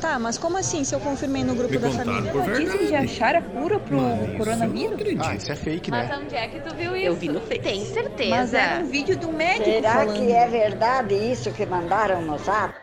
[0.00, 2.30] Tá, mas como assim se eu confirmei no grupo Me da família?
[2.30, 2.64] por verdade.
[2.66, 4.92] Notícias de achar a cura pro Mas eu não coronavírus?
[4.94, 5.24] acredito.
[5.26, 6.18] Ah, isso é fake, Mas né?
[6.22, 7.06] onde é que tu viu isso?
[7.06, 7.58] Eu vi no Face.
[7.60, 8.30] Tem certeza.
[8.30, 10.14] Mas era um vídeo do médico Será falando.
[10.14, 12.74] que é verdade isso que mandaram no zap?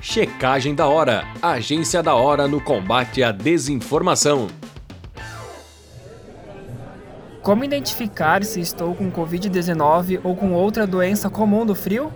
[0.00, 4.48] Checagem da Hora, agência da hora no combate à desinformação.
[7.42, 12.12] Como identificar se estou com Covid-19 ou com outra doença comum do frio?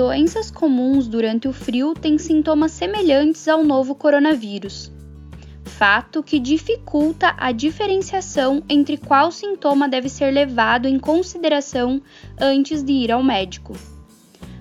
[0.00, 4.90] Doenças comuns durante o frio têm sintomas semelhantes ao novo coronavírus.
[5.62, 12.00] Fato que dificulta a diferenciação entre qual sintoma deve ser levado em consideração
[12.40, 13.74] antes de ir ao médico.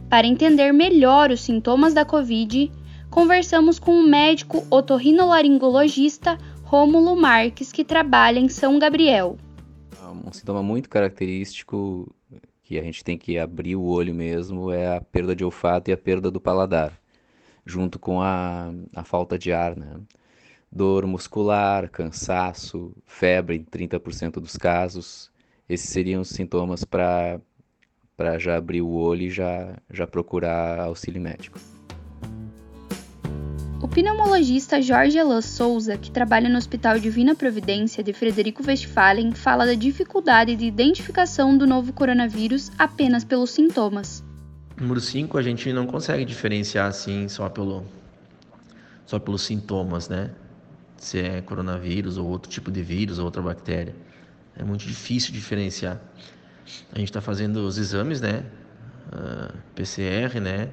[0.10, 2.70] Para entender melhor os sintomas da Covid,
[3.10, 9.38] conversamos com o médico otorrinolaringologista Rômulo Marques, que trabalha em São Gabriel.
[10.26, 12.14] Um sintoma muito característico
[12.70, 15.94] que a gente tem que abrir o olho mesmo é a perda de olfato e
[15.94, 16.94] a perda do paladar,
[17.66, 20.00] junto com a, a falta de ar, né?
[20.72, 25.32] Dor muscular, cansaço, febre em 30% dos casos.
[25.68, 27.42] Esses seriam os sintomas para
[28.38, 31.60] já abrir o olho e já, já procurar auxílio médico.
[33.92, 39.74] Pneumologista Jorge Elan Souza, que trabalha no Hospital Divina Providência de Frederico Westphalen, fala da
[39.74, 44.24] dificuldade de identificação do novo coronavírus apenas pelos sintomas.
[44.80, 47.84] Número 5, a gente não consegue diferenciar assim só pelo
[49.08, 50.30] só pelos sintomas, né?
[50.96, 53.96] Se é coronavírus ou outro tipo de vírus ou outra bactéria.
[54.56, 56.00] É muito difícil diferenciar.
[56.94, 58.46] A gente está fazendo os exames, né?
[59.12, 60.70] Uh, PCR, né?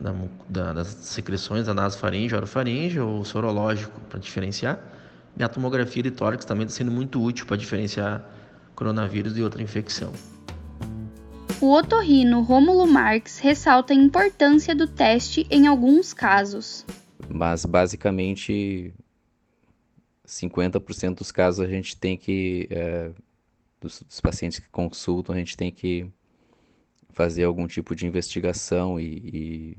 [0.00, 0.14] Da,
[0.48, 4.78] da, das secreções da nasofaringe, orofaringe ou sorológico para diferenciar.
[5.36, 8.24] E a tomografia de tórax também está sendo muito útil para diferenciar
[8.74, 10.12] coronavírus de outra infecção.
[11.60, 16.86] O otorrino Rômulo Marques ressalta a importância do teste em alguns casos.
[17.28, 18.94] Mas basicamente
[20.24, 23.10] 50% dos casos a gente tem que é,
[23.80, 26.08] dos, dos, pacientes que consultam a gente tem que
[27.18, 29.78] fazer algum tipo de investigação e, e,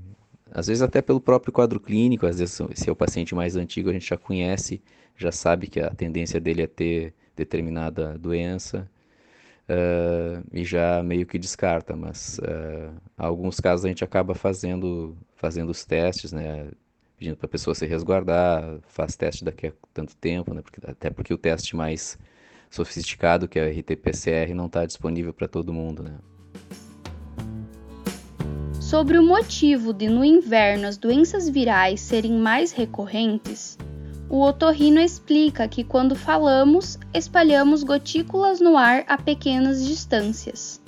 [0.52, 3.90] às vezes até pelo próprio quadro clínico às vezes se é o paciente mais antigo
[3.90, 4.82] a gente já conhece
[5.16, 8.92] já sabe que a tendência dele é ter determinada doença
[9.70, 15.70] uh, e já meio que descarta mas uh, alguns casos a gente acaba fazendo fazendo
[15.70, 16.70] os testes né
[17.18, 20.62] pedindo para a pessoa se resguardar, faz teste daqui a tanto tempo, né?
[20.62, 22.18] Porque, até porque o teste mais
[22.70, 26.18] sofisticado, que é o RT-PCR, não está disponível para todo mundo, né?
[28.90, 33.78] Sobre o motivo de no inverno as doenças virais serem mais recorrentes,
[34.28, 40.82] o otorrino explica que quando falamos, espalhamos gotículas no ar a pequenas distâncias.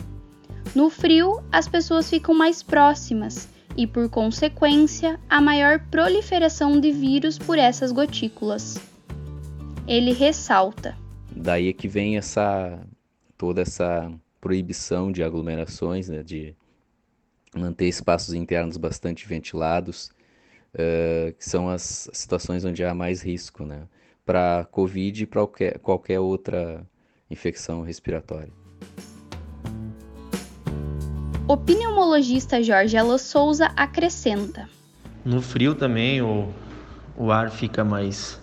[0.74, 3.48] No frio, as pessoas ficam mais próximas
[3.78, 8.80] e, por consequência, a maior proliferação de vírus por essas gotículas.
[9.88, 10.98] Ele ressalta:
[11.36, 12.80] Daí é que vem essa
[13.38, 16.56] toda essa proibição de aglomerações, né, de
[17.56, 20.12] manter espaços internos bastante ventilados,
[20.74, 23.84] uh, que são as situações onde há mais risco, né,
[24.26, 26.86] para COVID e para qualquer, qualquer outra
[27.30, 28.52] infecção respiratória.
[31.48, 34.70] O pneumologista Jorge Ela Souza acrescenta:
[35.26, 36.48] No frio também o,
[37.18, 38.40] o ar fica mais,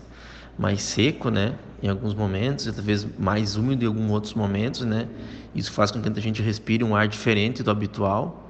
[0.59, 1.59] mais seco, né?
[1.83, 5.09] Em alguns momentos, e talvez mais úmido em alguns outros momentos, né?
[5.55, 8.48] Isso faz com que a gente respire um ar diferente do habitual,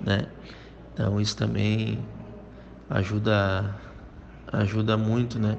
[0.00, 0.26] né?
[0.94, 1.98] Então isso também
[2.88, 3.74] ajuda
[4.52, 5.56] ajuda muito, né?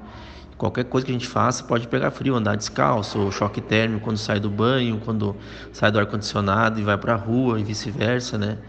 [0.58, 4.40] Qualquer coisa que a gente faça pode pegar frio, andar descalço, choque térmico quando sai
[4.40, 5.36] do banho, quando
[5.72, 8.60] sai do ar-condicionado e vai para a rua e vice-versa, né?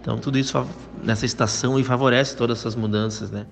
[0.00, 0.64] Então tudo isso
[1.02, 3.46] nessa estação e favorece todas essas mudanças, né?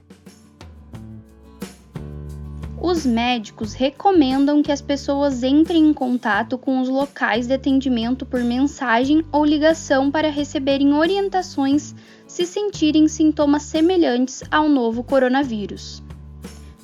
[2.83, 8.43] Os médicos recomendam que as pessoas entrem em contato com os locais de atendimento por
[8.43, 11.95] mensagem ou ligação para receberem orientações
[12.27, 16.03] se sentirem sintomas semelhantes ao novo coronavírus.